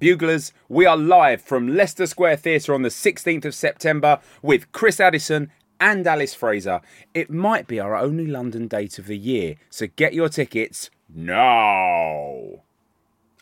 [0.00, 5.00] Buglers, we are live from Leicester Square Theatre on the 16th of September with Chris
[5.00, 6.80] Addison and Alice Fraser.
[7.14, 12.62] It might be our only London date of the year, so get your tickets now.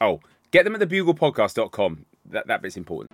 [0.00, 2.06] Oh, get them at thebuglepodcast.com.
[2.30, 3.11] That, that bit's important.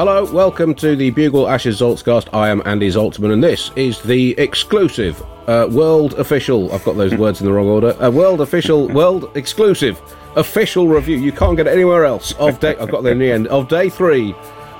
[0.00, 2.32] Hello, welcome to the Bugle Ashes Zaltzcast.
[2.32, 6.72] I am Andy Zaltzman, and this is the exclusive, uh, world official.
[6.72, 7.94] I've got those words in the wrong order.
[8.00, 10.00] A world official, world exclusive,
[10.36, 11.18] official review.
[11.18, 12.32] You can't get it anywhere else.
[12.38, 14.34] Of day, I've got there in the end of day three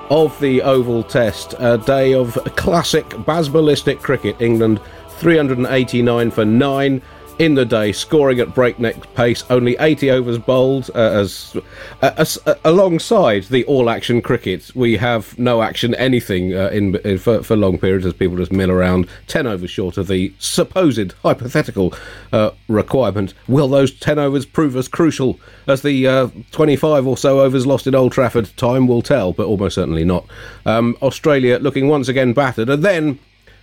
[0.09, 4.41] of the Oval Test, a day of classic basballistic cricket.
[4.41, 4.81] England
[5.19, 7.03] 389 for nine
[7.41, 9.45] in the day, scoring at breakneck pace.
[9.49, 10.91] Only 80 overs bowled.
[10.95, 11.57] Uh, as,
[12.03, 17.17] uh, as uh, alongside the all-action cricket, we have no action anything uh, in, in
[17.17, 19.09] for, for, long periods as people just mill around.
[19.29, 21.95] 10 overs short of the supposed hypothetical
[22.31, 23.33] uh, requirement.
[23.49, 27.87] Will those 10 overs prove as crucial as the uh, 25 or so overs lost
[27.87, 28.55] in Old Trafford?
[28.59, 30.27] Time will tell, but almost certainly not.
[30.67, 33.19] Um, Australia looking once again battered, and then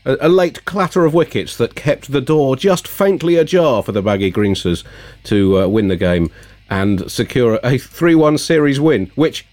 [0.08, 4.02] a, a, late clatter of wickets that kept the door just faintly ajar for the
[4.02, 4.84] baggy Greensers
[5.26, 6.32] to uh, win the game
[6.70, 9.46] and secure a 3 1 series win, which.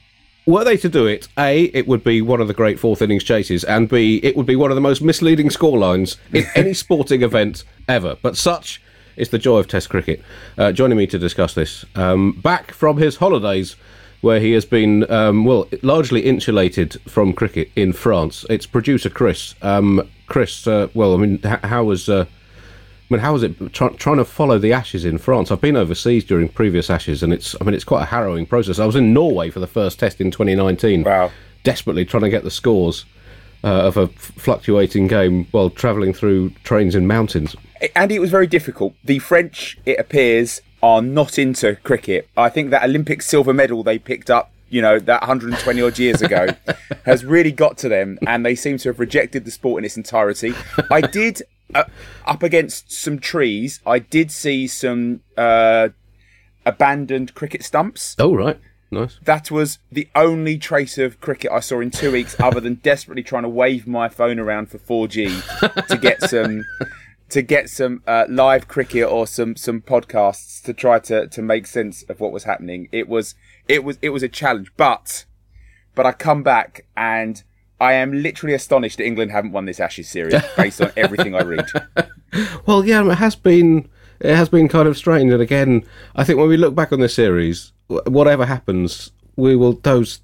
[0.47, 3.25] Were they to do it, A, it would be one of the great fourth innings
[3.25, 7.23] chases, and B, it would be one of the most misleading scorelines in any sporting
[7.23, 8.19] event ever.
[8.21, 8.79] But such
[9.17, 10.23] is the joy of Test cricket.
[10.59, 13.77] Uh, joining me to discuss this, um, back from his holidays
[14.21, 18.45] where he has been, um, well, largely insulated from cricket in France.
[18.51, 19.55] It's producer Chris.
[19.63, 23.91] Um, Chris, uh, well, I mean, how was, uh, I mean, how was it try,
[23.91, 25.53] trying to follow the Ashes in France?
[25.53, 28.81] I've been overseas during previous Ashes, and it's, I mean, it's quite a harrowing process.
[28.81, 31.05] I was in Norway for the first Test in 2019.
[31.05, 31.31] Wow.
[31.63, 33.05] Desperately trying to get the scores
[33.63, 37.55] uh, of a fluctuating game while travelling through trains and mountains.
[37.95, 38.97] Andy, it was very difficult.
[39.05, 42.29] The French, it appears, are not into cricket.
[42.37, 46.20] I think that Olympic silver medal they picked up you know, that 120 odd years
[46.20, 46.48] ago
[47.07, 49.96] has really got to them and they seem to have rejected the sport in its
[49.96, 50.52] entirety.
[50.90, 51.42] I did,
[51.73, 51.85] uh,
[52.27, 55.90] up against some trees, I did see some uh,
[56.67, 58.17] abandoned cricket stumps.
[58.18, 58.58] Oh, right.
[58.90, 59.20] Nice.
[59.23, 63.23] That was the only trace of cricket I saw in two weeks, other than desperately
[63.23, 66.64] trying to wave my phone around for 4G to get some
[67.34, 71.67] to get some uh, live cricket or some some podcasts to try to to make
[71.67, 72.89] sense of what was happening.
[72.92, 73.34] It was
[73.67, 75.24] it was it was a challenge, but
[75.96, 77.42] but I come back and
[77.80, 81.42] I am literally astonished that England haven't won this Ashes series based on everything I
[81.42, 81.67] read.
[82.67, 85.84] Well, yeah, it has been it has been kind of strange, and again,
[86.16, 90.18] I think when we look back on this series, whatever happens, we will those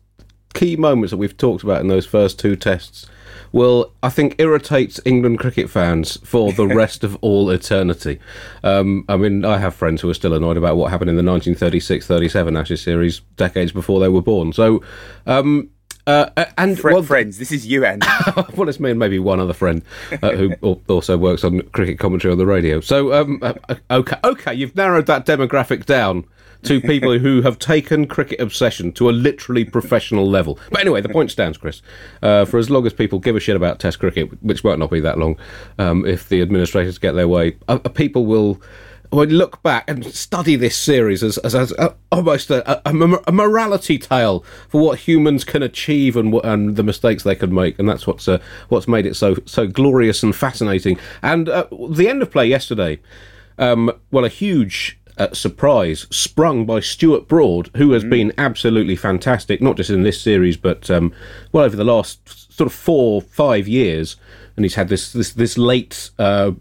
[0.52, 3.06] key moments that we've talked about in those first two tests
[3.52, 8.20] will, I think, irritate England cricket fans for the rest of all eternity.
[8.62, 11.22] Um, I mean, I have friends who are still annoyed about what happened in the
[11.22, 14.52] 1936-37 Ashes series decades before they were born.
[14.52, 14.82] So.
[15.26, 15.70] Um,
[16.06, 18.06] uh, and Fre- well, friends, this is you, Andy.
[18.56, 19.82] well, it's me and maybe one other friend
[20.22, 20.54] uh, who
[20.88, 22.80] also works on cricket commentary on the radio.
[22.80, 23.52] So, um, uh,
[23.90, 26.24] okay, okay, you've narrowed that demographic down
[26.62, 30.58] to people who have taken cricket obsession to a literally professional level.
[30.70, 31.82] But anyway, the point stands, Chris.
[32.22, 34.90] Uh, for as long as people give a shit about Test cricket, which might not
[34.90, 35.38] be that long,
[35.78, 38.60] um, if the administrators get their way, uh, uh people will
[39.12, 43.98] look back and study this series as, as, as a, almost a, a, a, morality
[43.98, 48.06] tale for what humans can achieve and and the mistakes they can make, and that's
[48.06, 48.38] what's uh,
[48.68, 50.98] what's made it so so glorious and fascinating.
[51.22, 53.00] And uh, the end of play yesterday,
[53.58, 58.10] um, well, a huge uh, surprise sprung by Stuart Broad, who has mm.
[58.10, 61.12] been absolutely fantastic, not just in this series, but um,
[61.52, 64.16] well over the last sort of four, five years.
[64.56, 66.52] And he's had this this this late uh,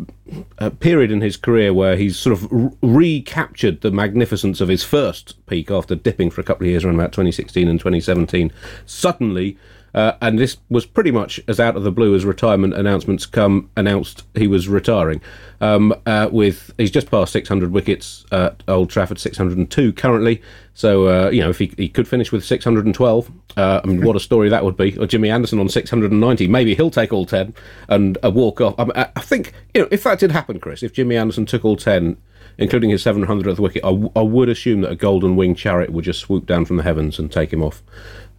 [0.57, 5.35] uh, period in his career where he's sort of recaptured the magnificence of his first
[5.47, 8.51] peak after dipping for a couple of years around about 2016 and 2017.
[8.85, 9.57] Suddenly
[9.93, 13.69] uh, and this was pretty much as out of the blue as retirement announcements come.
[13.75, 15.21] Announced he was retiring.
[15.61, 20.41] Um, uh, with he's just past 600 wickets at Old Trafford, 602 currently.
[20.73, 24.15] So uh, you know if he, he could finish with 612, uh, I mean what
[24.15, 24.97] a story that would be.
[24.97, 27.53] Or Jimmy Anderson on 690, maybe he'll take all 10
[27.87, 28.75] and uh, walk off.
[28.79, 31.75] I, I think you know if that did happen, Chris, if Jimmy Anderson took all
[31.75, 32.17] 10
[32.61, 36.05] including his 700th wicket, I, w- I would assume that a golden wing chariot would
[36.05, 37.83] just swoop down from the heavens and take him off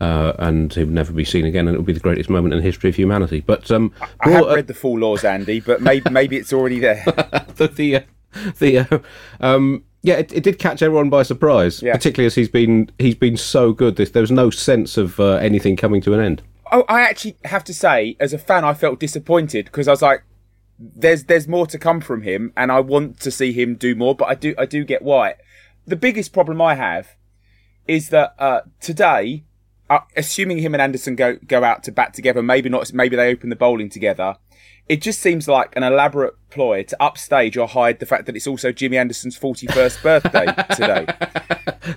[0.01, 2.55] uh, and he would never be seen again, and it would be the greatest moment
[2.55, 3.41] in the history of humanity.
[3.41, 6.79] But um, I have uh, read the full laws, Andy, but maybe maybe it's already
[6.79, 7.03] there.
[7.57, 8.01] the the, uh,
[8.59, 8.99] the uh,
[9.41, 11.93] um, yeah, it, it, did catch everyone by surprise, yeah.
[11.93, 13.97] particularly as he's been he's been so good.
[13.97, 16.43] This there was no sense of uh, anything coming to an end.
[16.73, 20.03] Oh, I actually have to say, as a fan, I felt disappointed because I was
[20.03, 20.23] like,
[20.81, 24.15] there's there's more to come from him, and I want to see him do more.
[24.15, 25.35] But I do I do get why.
[25.87, 27.17] The biggest problem I have
[27.87, 29.45] is that uh, today,
[29.91, 33.31] uh, assuming him and Anderson go go out to bat together, maybe not, maybe they
[33.31, 34.37] open the bowling together.
[34.89, 38.49] It just seems like an elaborate ploy to upstage or hide the fact that it's
[38.49, 41.07] also Jimmy Anderson's 41st birthday today.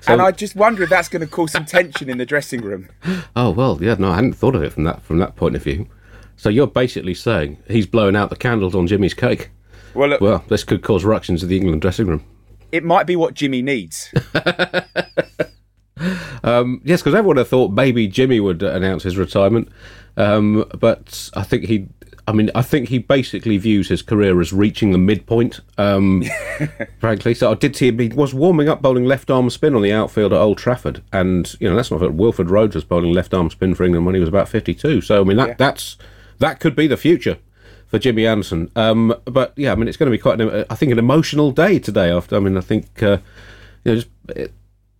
[0.08, 2.90] and I just wonder if that's going to cause some tension in the dressing room.
[3.36, 5.64] Oh well, yeah, no, I hadn't thought of it from that from that point of
[5.64, 5.88] view.
[6.38, 9.50] So you're basically saying he's blowing out the candles on Jimmy's cake.
[9.94, 12.24] Well, look, Well, this could cause ructions in the England dressing room.
[12.72, 14.12] it might be what Jimmy needs.
[16.44, 19.70] Um, yes, because everyone had thought maybe Jimmy would announce his retirement,
[20.18, 21.88] um, but I think he.
[22.28, 25.60] I mean, I think he basically views his career as reaching the midpoint.
[25.78, 26.24] Um,
[27.00, 28.00] frankly, so I did see him.
[28.00, 31.54] He was warming up bowling left arm spin on the outfield at Old Trafford, and
[31.62, 34.20] you know that's not Wilfred Rhodes was bowling left arm spin for England when he
[34.20, 35.00] was about fifty-two.
[35.02, 35.56] So I mean that Yeah.
[35.58, 35.98] that's
[36.44, 37.38] that could be the future
[37.88, 38.70] for Jimmy Anderson.
[38.76, 41.52] Um, but yeah, I mean it's going to be quite an, I think an emotional
[41.52, 42.12] day today.
[42.12, 43.18] After I mean I think uh,
[43.84, 44.10] you know just.
[44.30, 44.54] It,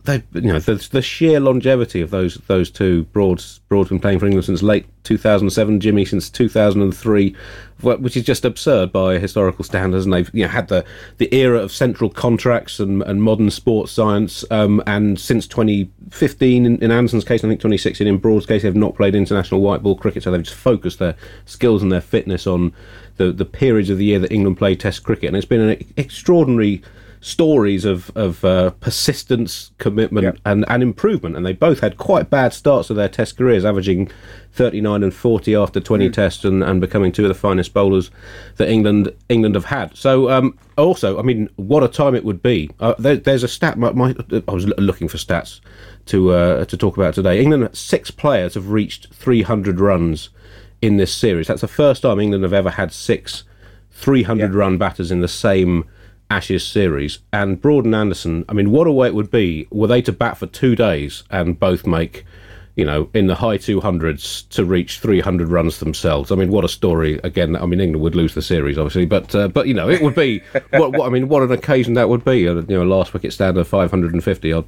[0.04, 4.18] they, you know, the, the sheer longevity of those those two Broads, Broad's been playing
[4.18, 7.34] for England since late 2007, Jimmy since 2003,
[7.80, 10.04] which is just absurd by historical standards.
[10.04, 10.84] And they've you know had the,
[11.16, 14.44] the era of central contracts and, and modern sports science.
[14.50, 18.76] Um, and since 2015, in, in Anderson's case, I think 2016 in Broad's case, they've
[18.76, 21.16] not played international white ball cricket, so they've just focused their
[21.46, 22.74] skills and their fitness on
[23.16, 25.82] the the periods of the year that England played Test cricket, and it's been an
[25.96, 26.82] extraordinary
[27.24, 30.38] stories of of uh, persistence, commitment, Yep.
[30.44, 31.36] and, and improvement.
[31.36, 34.10] And they both had quite bad starts to their Test careers, averaging
[34.52, 38.10] 39 and 40 after 20 Tests, and, and becoming two of the finest bowlers
[38.56, 39.96] that England England have had.
[39.96, 42.68] So um, also, I mean, what a time it would be.
[42.78, 43.78] Uh, there, there's a stat.
[43.78, 44.14] My, my,
[44.46, 45.60] I was looking for stats
[46.06, 47.40] to uh, to talk about today.
[47.40, 50.28] England six players have reached 300 runs
[50.82, 51.46] in this series.
[51.46, 53.44] That's the first time England have ever had six
[53.92, 54.58] 300 Yeah.
[54.58, 55.84] run batters in the same
[56.34, 57.20] Ashes series.
[57.32, 60.12] And Broad and Anderson, I mean, what a way it would be were they to
[60.12, 62.24] bat for two days and both make,
[62.74, 66.32] you know, in the high 200s to reach 300 runs themselves.
[66.32, 67.20] I mean, what a story.
[67.22, 70.02] Again, I mean, England would lose the series, obviously, but, uh, but you know, it
[70.02, 70.40] would be,
[70.70, 72.48] what, what I mean, what an occasion that would be.
[72.48, 74.64] uh, You know, last wicket stand of 550 odd.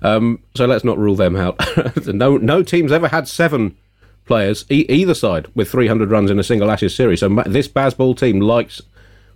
[0.00, 1.58] Um, so let's not rule them out.
[2.06, 3.76] no, no team's ever had seven
[4.24, 7.20] players e- either side with 300 runs in a single Ashes series.
[7.20, 8.80] So this Bazball team likes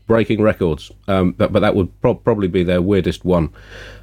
[0.06, 3.50] breaking records, um, but, but that would pro- probably be their weirdest one.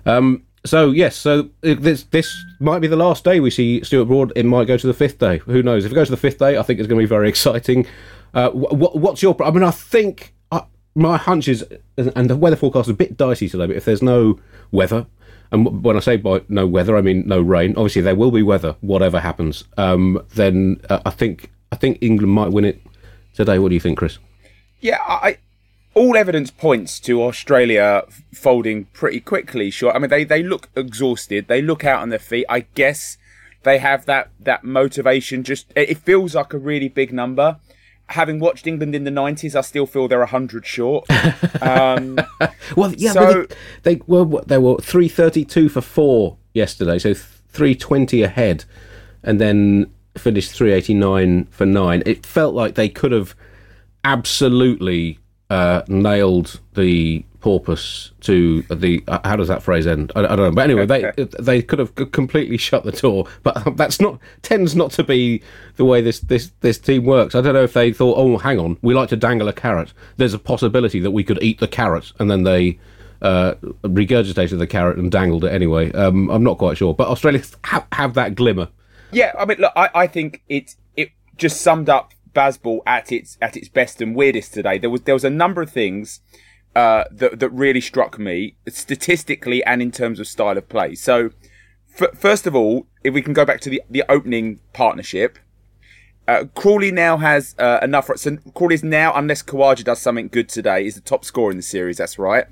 [0.06, 4.31] Um, so yes, so this this might be the last day we see Stuart Broad.
[4.36, 5.39] It might go to the fifth day.
[5.39, 5.86] Who knows?
[5.86, 7.88] If it goes to the fifth day, I think it's going to be very exciting.
[8.33, 9.36] Uh, wh- wh- what's your?
[9.44, 10.62] I mean, I think uh,
[10.94, 11.65] my hunch is,
[11.98, 13.65] and the weather forecast is a bit dicey today.
[13.68, 14.39] But if there's no
[14.71, 15.07] weather,
[15.51, 17.71] and when I say by no weather, I mean no rain.
[17.75, 19.63] Obviously, there will be weather, whatever happens.
[19.77, 22.81] Um, then uh, I think I think England might win it
[23.33, 23.57] today.
[23.57, 24.19] What do you think, Chris?
[24.80, 25.38] Yeah, I.
[25.93, 28.03] All evidence points to Australia
[28.33, 29.69] folding pretty quickly.
[29.71, 31.47] Sure, I mean they they look exhausted.
[31.47, 32.45] They look out on their feet.
[32.47, 33.17] I guess
[33.63, 35.43] they have that that motivation.
[35.43, 37.57] Just it feels like a really big number.
[38.07, 41.05] Having watched England in the nineties, I still feel they're hundred short.
[41.61, 42.17] Um,
[42.75, 43.45] Well, yeah, So-
[43.83, 48.23] they, they were what, they were three thirty two for four yesterday, so three twenty
[48.23, 48.63] ahead,
[49.23, 52.01] and then finished three eighty nine for nine.
[52.05, 53.35] It felt like they could have
[54.03, 55.19] absolutely
[55.51, 59.03] uh, nailed the porpoise to the.
[59.05, 60.10] Uh, how does that phrase end?
[60.15, 63.27] I, I don't know, but anyway, they they could have completely shut the door.
[63.43, 65.43] But that's not tends not to be
[65.75, 67.36] the way this this this team works.
[67.36, 69.91] I don't know if they thought, oh, hang on, we like to dangle a carrot.
[70.15, 72.79] There's a possibility that we could eat the carrot, and then they
[73.22, 75.91] uh, regurgitated the carrot and dangled it anyway.
[75.91, 78.70] Um, I'm not quite sure, but Australia have, have that glimmer.
[79.12, 83.38] Yeah, I mean, look, I, I think it it just summed up Bazball at its
[83.41, 84.77] at its best and weirdest today.
[84.77, 86.21] There was there was a number of things
[86.75, 90.95] uh, that that really struck me statistically and in terms of style of play.
[90.95, 91.31] So,
[92.00, 95.38] f- first of all, if we can go back to the the opening partnership,
[96.27, 98.09] uh, Crawley now has uh, enough.
[98.15, 101.57] So Crawley is now, unless Khawaja does something good today, is the top scorer in
[101.57, 101.97] the series.
[101.97, 102.45] That's right.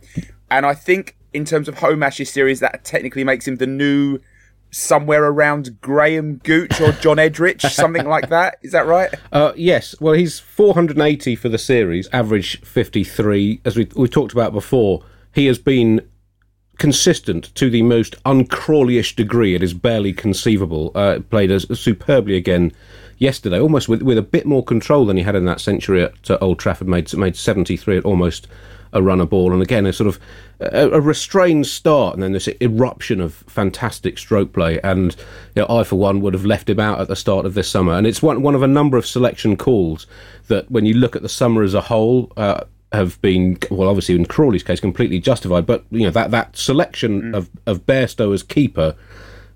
[0.51, 4.19] And I think in terms of home Ashes series, that technically makes him the new
[4.71, 8.57] somewhere around Graham Gooch or John Edrich, something like that.
[8.61, 9.13] Is that right?
[9.31, 13.61] Uh, yes, well, he's 480 for the series, average 53.
[13.63, 16.01] As we we talked about before, he has been
[16.79, 19.53] consistent to the most uncrawlyish degree.
[19.53, 20.91] It is barely conceivable.
[20.95, 22.71] Uh, played as superbly again
[23.17, 26.31] yesterday, almost with, with a bit more control than he had in that century at
[26.31, 26.88] uh, Old Trafford.
[26.88, 28.47] Made made 73 at almost
[28.93, 30.19] a runner ball, and again a sort of
[30.60, 34.79] a, a, restrained start, and then this eruption of fantastic stroke play.
[34.81, 35.15] And
[35.55, 37.69] you know, I, for one, would have left him out at the start of this
[37.69, 37.93] summer.
[37.93, 40.08] And it's one one of a number of selection calls
[40.48, 42.31] that, when you look at the summer as a whole.
[42.38, 45.67] Uh, have been well, obviously in Crawley's case, completely justified.
[45.67, 47.38] But you know that that selection mm.
[47.38, 48.96] of of Bairstow as keeper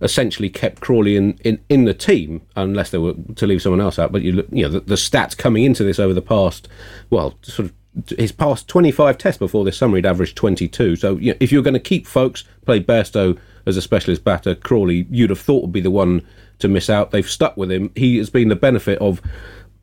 [0.04, 3.98] essentially kept Crawley in, in, in the team, unless they were to leave someone else
[3.98, 4.12] out.
[4.12, 6.68] But you look, you know, the, the stats coming into this over the past,
[7.10, 7.74] well, sort of
[8.18, 10.96] his past 25 tests before this summer, he'd averaged 22.
[10.96, 14.56] So you know, if you're going to keep folks, play Bairstow as a specialist batter,
[14.56, 16.26] Crawley, you'd have thought would be the one
[16.60, 17.12] to miss out.
[17.12, 17.92] They've stuck with him.
[17.96, 19.22] He has been the benefit of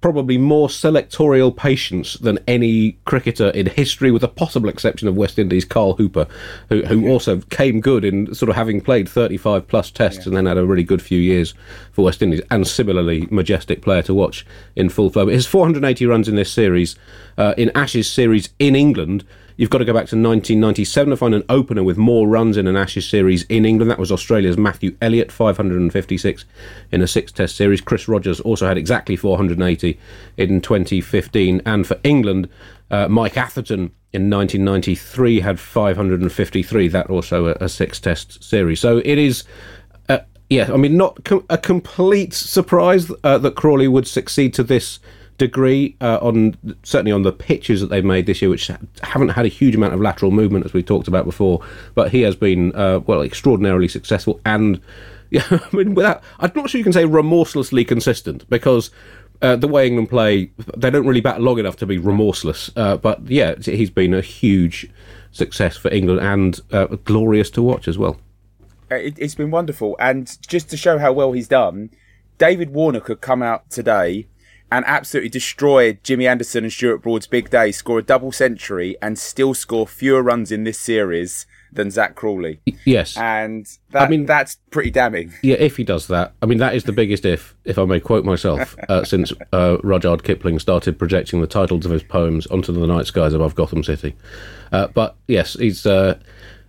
[0.00, 5.38] probably more selectorial patience than any cricketer in history, with a possible exception of West
[5.38, 6.26] Indies' Carl Hooper,
[6.68, 10.28] who, who also came good in sort of having played 35 plus tests yeah.
[10.28, 11.54] and then had a really good few years
[11.92, 15.26] for West Indies, and similarly majestic player to watch in full flow.
[15.26, 16.96] But his 480 runs in this series,
[17.36, 19.24] uh, in Ashes series in England,
[19.60, 22.66] You've got to go back to 1997 to find an opener with more runs in
[22.66, 23.90] an Ashes series in England.
[23.90, 26.46] That was Australia's Matthew Elliott, 556
[26.92, 27.82] in a six test series.
[27.82, 30.00] Chris Rogers also had exactly 480
[30.38, 31.60] in 2015.
[31.66, 32.48] And for England,
[32.90, 36.88] uh, Mike Atherton in 1993 had 553.
[36.88, 38.80] That also a, a six test series.
[38.80, 39.44] So it is.
[40.08, 44.62] Uh, yeah, I mean, not com- a complete surprise uh, that Crawley would succeed to
[44.62, 45.00] this
[45.40, 48.70] degree uh, on certainly on the pitches that they've made this year, which
[49.02, 51.62] haven't had a huge amount of lateral movement as we talked about before.
[51.94, 54.80] But he has been uh, well extraordinarily successful and.
[55.32, 58.90] Yeah, I mean, without, I'm not sure you can say remorselessly consistent because
[59.40, 62.68] uh, the way England play, they don't really bat long enough to be remorseless.
[62.74, 64.90] Uh, but yeah, he's been a huge
[65.30, 68.18] success for England and uh, glorious to watch as well.
[68.90, 71.90] Uh, it, has been wonderful, and just to show how well he's done,
[72.38, 74.26] David Warner could come out today
[74.70, 79.18] and absolutely destroy Jimmy Anderson and Stuart Broad's big day, score a double century, and
[79.18, 82.60] still score fewer runs in this series than Zak Crawley.
[82.84, 85.32] Yes, and that, I mean that's pretty damning.
[85.42, 88.00] Yeah, if he does that, I mean that is the biggest if, if I may
[88.00, 92.72] quote myself, uh, since uh, Rudyard Kipling started projecting the titles of his poems onto
[92.72, 94.14] the night skies above Gotham City.
[94.72, 95.86] Uh, but yes, he's.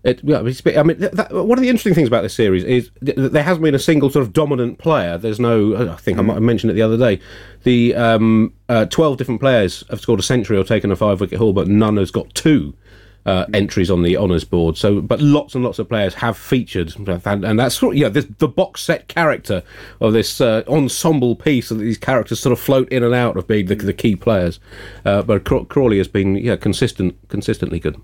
[0.04, 2.90] Uh, it, yeah, I mean, that, one of the interesting things about this series is
[3.02, 5.18] there hasn't been a single sort of dominant player.
[5.18, 7.22] There's no, I think I might have mentioned it the other day.
[7.64, 11.38] The um, uh, 12 different players have scored a century or taken a five wicket
[11.38, 12.76] haul, but none has got two.
[13.24, 14.76] Uh, entries on the honours board.
[14.76, 18.10] So, but lots and lots of players have featured, and, and that's sort of, yeah,
[18.10, 19.62] this, the box set character
[20.00, 23.46] of this uh, ensemble piece, that these characters sort of float in and out of
[23.46, 24.60] being the, the key players.
[25.06, 28.02] Uh, but Crawley has been yeah consistent, consistently good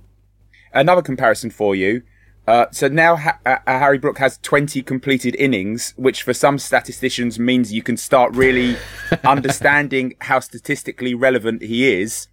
[0.77, 2.03] another comparison for you.
[2.47, 7.37] Uh, so now ha- uh, Harry Brook has 20 completed innings, which for some statisticians
[7.37, 8.77] means you can start really
[9.25, 12.29] understanding how statistically relevant he is.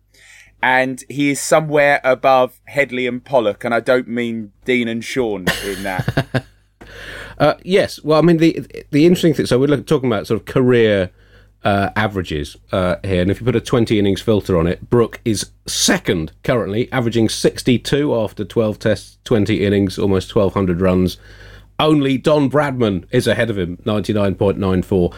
[0.63, 5.47] And he is somewhere above Headley and Pollock, and I don't mean Dean and Sean
[5.65, 6.47] in that.
[7.39, 9.45] uh, yes, well, I mean the the interesting thing.
[9.45, 11.11] So we're talking about sort of career
[11.65, 15.21] uh, averages uh, here, and if you put a 20 innings filter on it, Brook
[15.25, 21.17] is second currently, averaging 62 after 12 tests, 20 innings, almost 1,200 runs.
[21.79, 25.15] Only Don Bradman is ahead of him, 99.94.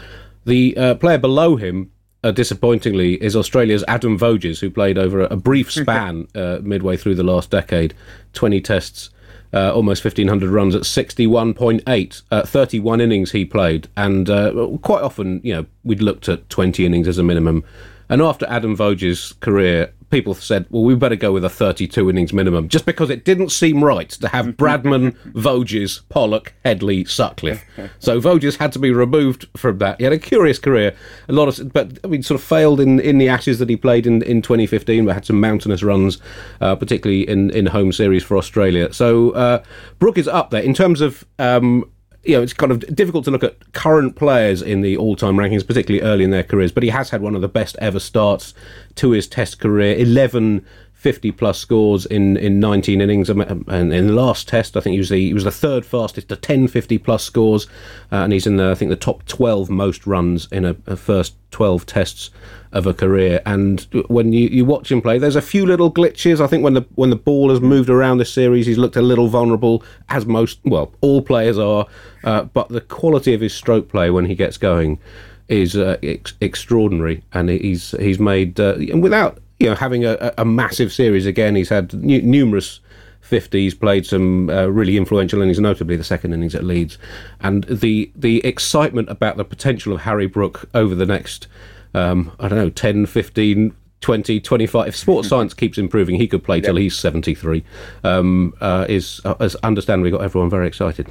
[0.46, 1.90] The uh, player below him,
[2.22, 6.96] uh, disappointingly, is Australia's Adam Voges, who played over a, a brief span uh, midway
[6.96, 7.92] through the last decade,
[8.34, 9.10] 20 tests,
[9.52, 12.22] uh, almost 1,500 runs at 61.8.
[12.30, 16.84] Uh, 31 innings he played, and uh, quite often, you know, we'd looked at 20
[16.84, 17.64] innings as a minimum.
[18.08, 22.32] And after Adam Voges' career, people said, well, we better go with a 32 innings
[22.32, 27.64] minimum, just because it didn't seem right to have Bradman, Voges, Pollock, Headley, Sutcliffe.
[27.98, 29.98] So Voges had to be removed from that.
[29.98, 30.94] He had a curious career,
[31.28, 33.76] a lot of, but I mean, sort of failed in, in the Ashes that he
[33.76, 36.18] played in, in 2015, but had some mountainous runs,
[36.60, 38.92] uh, particularly in, in home series for Australia.
[38.92, 39.62] So uh,
[39.98, 41.90] Brook is up there in terms of um,
[42.26, 45.66] you know, it's kind of difficult to look at current players in the all-time rankings,
[45.66, 46.72] particularly early in their careers.
[46.72, 48.52] But he has had one of the best ever starts
[48.96, 49.96] to his Test career.
[49.96, 50.66] Eleven
[51.06, 53.30] 50 plus scores in, in 19 innings.
[53.30, 56.30] And in the last test, I think he was the he was the third fastest
[56.30, 57.68] to 10 50 plus scores,
[58.10, 60.96] uh, and he's in the I think the top 12 most runs in a, a,
[60.96, 62.30] first 12 tests
[62.72, 63.40] of a career.
[63.46, 66.40] And when you, you watch him play, there's a few little glitches.
[66.40, 69.00] I think when the when the ball has moved around this series, he's looked a
[69.00, 71.86] little vulnerable, as most well all players are.
[72.24, 74.98] Uh, but the quality of his stroke play when he gets going
[75.46, 80.44] is uh, ex- extraordinary, and he's he's made uh, without you know having a, a
[80.44, 81.54] massive series again.
[81.54, 82.80] He's had numerous
[83.28, 86.98] 50s, played some uh, really influential innings, notably the second innings at Leeds.
[87.40, 91.48] And the, the excitement about the potential of Harry Brook over the next,
[91.94, 94.88] um, I don't know, 10, 15, 20, 25.
[94.88, 97.64] If sports science keeps improving, he could play till he's 73.
[98.04, 101.08] Um, uh, is, uh, has understandably got everyone very excited.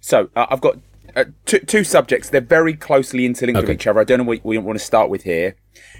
[0.00, 0.78] So uh, I've got
[1.14, 2.30] uh, two, two subjects.
[2.30, 3.68] They're very closely interlinked Okay.
[3.68, 4.00] with each other.
[4.00, 5.56] I don't know what we want to start with here,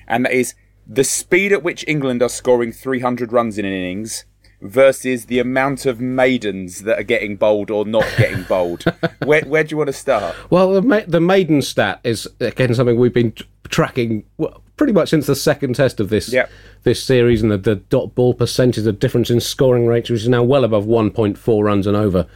[0.08, 0.54] and that is
[0.92, 4.24] the speed at which England are scoring 300 runs in an innings
[4.60, 8.84] versus the amount of maidens that are getting bowled or not getting bowled.
[9.24, 10.34] where where do you want to start?
[10.50, 14.92] Well, the, ma- the maiden stat is again something we've been t- tracking well, pretty
[14.92, 16.50] much since the second test of this Yep.
[16.82, 20.28] this series, and the, the dot ball percentage, the difference in scoring rates, which is
[20.28, 22.26] now well above 1.4 runs and over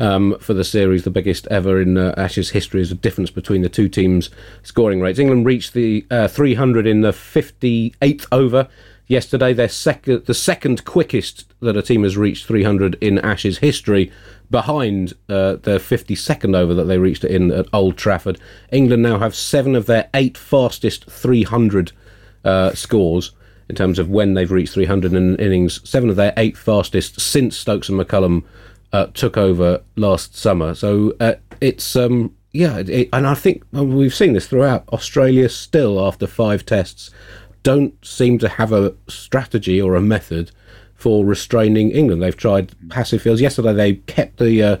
[0.00, 3.62] um, for the series, the biggest ever in uh, Ashes history, is the difference between
[3.62, 4.30] the two teams'
[4.62, 5.18] scoring rates.
[5.18, 8.68] England reached the uh, 300 in the 58th over
[9.06, 9.52] yesterday.
[9.52, 14.10] Their second, the second quickest that a team has reached 300 in Ashes history,
[14.50, 18.38] behind uh, the 52nd over that they reached it in at Old Trafford.
[18.72, 21.92] England now have seven of their eight fastest 300
[22.44, 23.32] uh, scores
[23.68, 25.88] in terms of when they've reached 300 in innings.
[25.88, 28.42] Seven of their eight fastest since Stokes and McCullum
[28.92, 30.74] uh, took over last summer.
[30.74, 34.88] So uh, it's um, yeah, it, and I think we've seen this throughout.
[34.88, 37.10] Australia still after five tests
[37.62, 40.50] don't seem to have a strategy or a method
[40.94, 42.22] for restraining England.
[42.22, 43.40] They've tried passive fields.
[43.40, 44.76] Yesterday they kept the uh,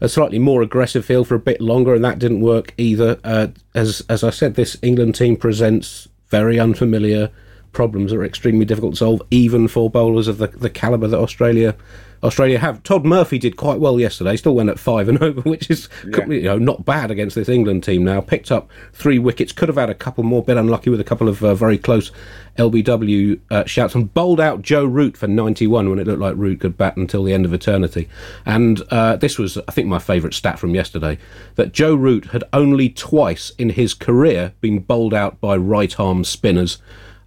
[0.00, 3.18] a slightly more aggressive field for a bit longer, and that didn't work either.
[3.22, 7.30] Uh, as as I said, this England team presents very unfamiliar
[7.72, 11.18] problems that are extremely difficult to solve, even for bowlers of the, the caliber that
[11.18, 11.74] Australia
[12.22, 12.82] Australia have.
[12.82, 14.36] Todd Murphy did quite well yesterday.
[14.36, 17.84] Still went at five and over, which is you know not bad against this England
[17.84, 18.04] team.
[18.04, 19.52] Now picked up three wickets.
[19.52, 20.42] Could have had a couple more.
[20.42, 22.10] Bit unlucky with a couple of uh, very close
[22.58, 26.60] LBW uh, shouts and bowled out Joe Root for 91 when it looked like Root
[26.60, 28.08] could bat until the end of eternity.
[28.44, 31.18] And uh, this was, I think, my favourite stat from yesterday
[31.54, 36.24] that Joe Root had only twice in his career been bowled out by right arm
[36.24, 36.78] spinners.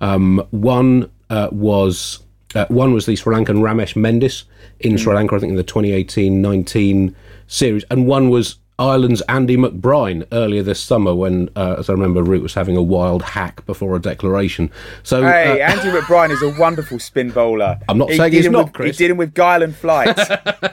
[0.02, 2.20] Um, one uh, was
[2.56, 4.44] uh, one was the Sri Lankan Ramesh Mendis
[4.80, 7.14] in Sri Lanka, I think in the 2018-19
[7.48, 12.22] series, and one was Ireland's Andy McBrine earlier this summer when, uh, as I remember,
[12.22, 14.70] Root was having a wild hack before a declaration.
[15.04, 17.80] So Hey, uh, Andy McBrine is a wonderful spin bowler.
[17.90, 18.98] I'm not He saying he's not, with, Chris.
[18.98, 20.18] He did him with guile and flight.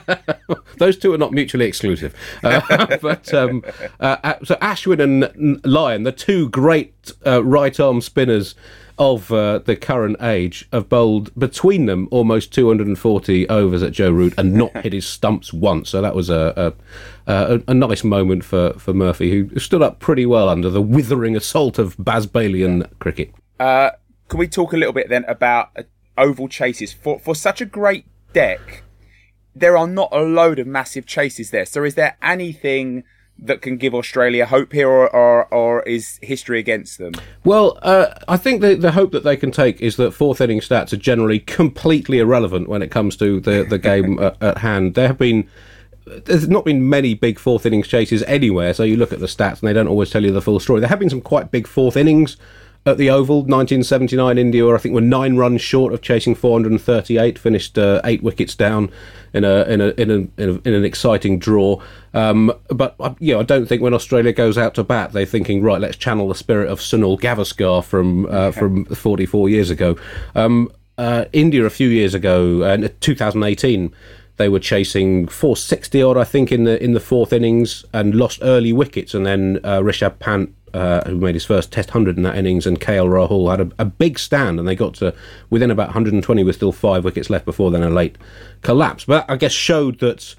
[0.79, 2.13] those two are not mutually exclusive.
[2.43, 3.63] Uh, but um,
[4.01, 8.53] uh, uh, so Ashwin and Lyon, the two great uh, right arm spinners
[8.97, 14.33] of uh, the current age, have bowled between them almost 240 overs at Joe Root
[14.37, 15.89] and not hit his stumps once.
[15.89, 16.73] So that was a
[17.27, 20.81] a, a, a nice moment for, for Murphy, who stood up pretty well under the
[20.81, 23.33] withering assault of Baz Balian cricket.
[23.59, 23.91] Uh,
[24.27, 25.83] can we talk a little bit then about uh,
[26.17, 28.83] oval chases for for such a great deck?
[29.55, 31.65] There are not a load of massive chases there.
[31.65, 33.03] So is there anything
[33.45, 37.13] that can give Australia hope here, or or, or is history against them?
[37.43, 40.59] Well, uh, I think the, the hope that they can take is that fourth inning
[40.59, 44.95] stats are generally completely irrelevant when it comes to the, the game at, at hand.
[44.95, 45.47] There have been.
[46.05, 49.61] There's not been many big fourth innings chases anywhere, so you look at the stats
[49.61, 50.81] and they don't always tell you the full story.
[50.81, 52.35] There have been some quite big fourth innings
[52.85, 53.37] at the Oval.
[53.37, 58.55] 1979 India, I think, were nine runs short of chasing 438, finished uh, eight wickets
[58.55, 58.91] down
[59.33, 61.81] in a in a in a in, a, in an exciting draw.
[62.13, 65.25] Um, but uh, you know, I don't think when Australia goes out to bat, they're
[65.25, 69.97] thinking, right, let's channel the spirit of Sunil Gavaskar from uh, from 44 years ago.
[70.35, 73.93] Um, uh, India a few years ago, uh, 2018
[74.37, 78.39] they were chasing 460 odd, I think, in the in the fourth innings and lost
[78.41, 79.13] early wickets.
[79.13, 82.65] And then uh, Rishabh Pant, uh, who made his first Test hundred in that innings,
[82.65, 85.13] and KL Rahul had a, a big stand, and they got to
[85.49, 88.17] within about 120 with still five wickets left before then a late
[88.61, 89.05] collapse.
[89.05, 90.35] But I guess showed that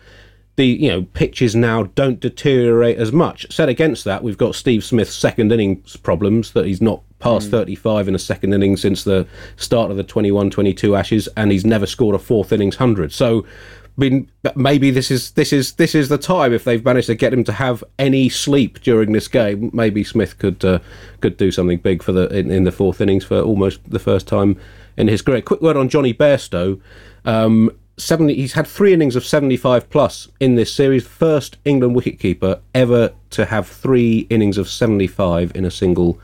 [0.57, 3.53] the you know pitches now don't deteriorate as much.
[3.53, 8.09] Set against that, we've got Steve Smith's second innings problems that he's not past 35
[8.09, 12.15] in a second inning since the start of the 21-22 Ashes, and he's never scored
[12.15, 13.13] a fourth innings hundred.
[13.13, 13.47] So.
[13.97, 17.33] Mean, maybe this is this is this is the time if they've managed to get
[17.33, 19.71] him to have any sleep during this game.
[19.73, 20.81] Maybe Smith could uh,
[21.21, 24.27] could do something big for the in, in the fourth innings for almost the first
[24.27, 24.59] time
[24.97, 25.43] in his career.
[25.43, 26.81] Quick word on Jonny Bairstow.
[27.25, 31.07] Um, 70, he's had three innings of 75 plus in this series.
[31.07, 36.19] First England wicketkeeper ever to have three innings of 75 in a single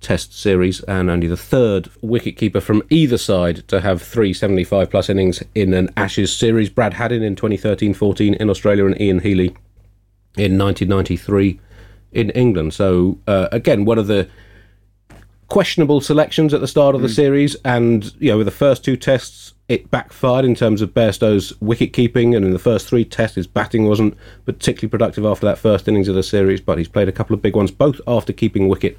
[0.00, 5.08] Test series, and only the third wicketkeeper from either side to have three 75 plus
[5.08, 6.70] innings in an Ashes series.
[6.70, 9.48] Brad Haddin in 2013 14 in Australia, and Ian Healy
[10.36, 11.60] in 1993
[12.12, 12.74] in England.
[12.74, 14.28] So, uh, again, one of the
[15.48, 18.96] questionable selections at the start of the series, and you know, with the first two
[18.96, 23.36] tests, it backfired in terms of Bairstow's wicket keeping, and in the first three tests,
[23.36, 26.60] his batting wasn't particularly productive after that first innings of the series.
[26.60, 28.96] But he's played a couple of big ones, both after keeping wicket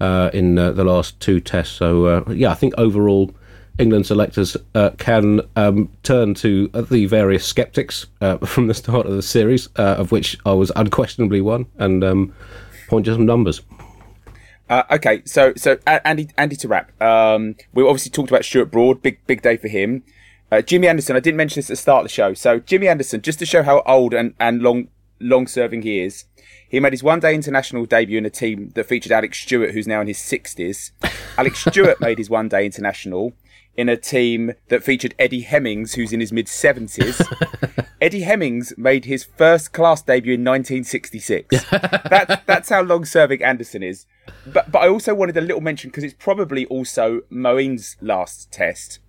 [0.00, 1.74] uh, in uh, the last two tests.
[1.74, 3.30] So uh, yeah, I think overall.
[3.78, 9.12] England selectors uh, can um, turn to the various skeptics uh, from the start of
[9.12, 12.32] the series, uh, of which I was unquestionably one, and um,
[12.88, 13.60] point to some numbers.
[14.68, 17.00] Uh, okay, so so uh, Andy Andy to wrap.
[17.00, 20.02] Um, we obviously talked about Stuart Broad, big big day for him.
[20.50, 22.34] Uh, Jimmy Anderson, I didn't mention this at the start of the show.
[22.34, 24.88] So Jimmy Anderson, just to show how old and, and long
[25.20, 26.24] long serving he is,
[26.68, 29.86] he made his one day international debut in a team that featured Alec Stewart, who's
[29.86, 30.92] now in his sixties.
[31.38, 33.32] Alec Stewart made his one day international
[33.76, 37.86] in a team that featured Eddie Hemmings, who's in his mid 70s.
[38.00, 41.64] Eddie Hemmings made his first class debut in 1966.
[41.70, 44.06] that's, that's how long serving Anderson is.
[44.46, 49.00] But, but I also wanted a little mention because it's probably also Moeen's last test,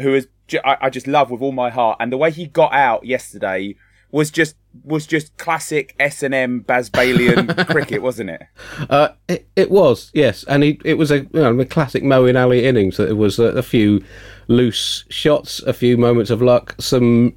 [0.00, 0.28] who is,
[0.64, 1.98] I, I just love with all my heart.
[2.00, 3.76] And the way he got out yesterday
[4.12, 8.42] was just was just classic S and M Bazbalian cricket, wasn't it?
[8.88, 9.48] Uh, it?
[9.56, 12.98] It was, yes, and he, it was a, you know, a classic Moeen Ali innings.
[12.98, 14.04] It was a, a, few
[14.48, 17.36] loose shots, a few moments of luck, some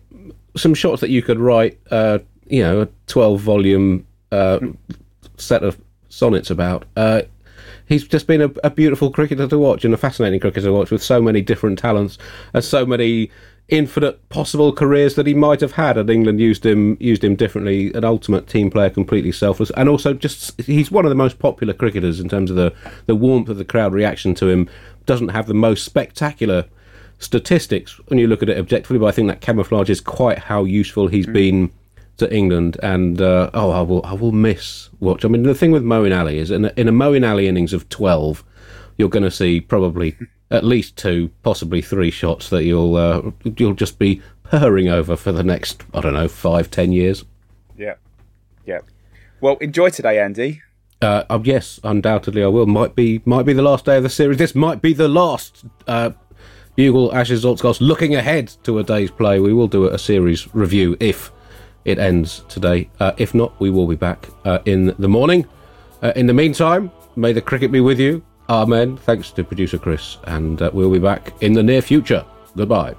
[0.56, 4.60] some shots that you could write, uh, you know, a twelve volume uh,
[5.38, 6.86] set of sonnets about.
[7.94, 10.90] He's just been a, a, beautiful cricketer to watch and a fascinating cricketer to watch
[10.90, 12.18] with so many different talents
[12.52, 13.30] and so many
[13.70, 17.94] infinite possible careers that he might have had had England used him used him differently.
[17.94, 21.72] An ultimate team player, completely selfless, and also just he's one of the most popular
[21.72, 22.74] cricketers in terms of the
[23.06, 24.68] the warmth of the crowd reaction to him.
[25.06, 26.66] Doesn't have the most spectacular
[27.20, 31.10] statistics when you look at it objectively, but I think that camouflages quite how useful
[31.10, 31.34] he's mm.
[31.34, 31.72] been
[32.18, 32.78] to England.
[32.84, 35.26] And uh, oh, I will I will miss watch.
[35.26, 37.74] I mean, the thing with Moeen Ali is in a, in a Moeen Ali innings
[37.74, 38.44] of twelve,
[38.98, 40.18] you're going to see probably
[40.52, 45.32] at least two, possibly three shots that you'll uh, you'll just be purring over for
[45.32, 47.26] the next I don't know five ten years.
[47.78, 47.96] Yeah,
[48.66, 48.80] yeah.
[49.42, 50.62] Well, enjoy today, Andy.
[51.02, 52.66] Uh, um, yes, undoubtedly I will.
[52.66, 54.38] Might be might be the last day of the series.
[54.38, 55.66] This might be the last.
[55.88, 56.12] Uh,
[56.76, 59.40] Bugle Ashes Zaltzcast looking ahead to a day's play.
[59.40, 61.32] We will do a series review if
[61.86, 62.90] it ends today.
[63.00, 65.48] Uh, if not, we will be back uh, in the morning.
[66.02, 68.24] Uh, in the meantime, may the cricket be with you.
[68.50, 68.98] Amen.
[68.98, 72.26] Thanks to producer Chris, and uh, we'll be back in the near future.
[72.56, 72.96] Goodbye.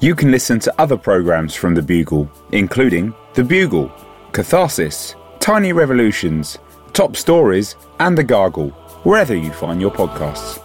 [0.00, 3.92] You can listen to other programs from The Bugle, including The Bugle,
[4.32, 6.58] Catharsis, Tiny Revolutions,
[6.92, 8.70] Top Stories, and The Gargle,
[9.04, 10.62] wherever you find your podcasts.